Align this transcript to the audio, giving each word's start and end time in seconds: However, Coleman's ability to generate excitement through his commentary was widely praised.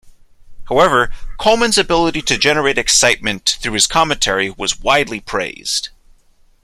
However, 0.67 1.11
Coleman's 1.39 1.77
ability 1.77 2.23
to 2.23 2.35
generate 2.39 2.79
excitement 2.79 3.57
through 3.61 3.73
his 3.73 3.85
commentary 3.85 4.49
was 4.49 4.79
widely 4.79 5.19
praised. 5.19 5.89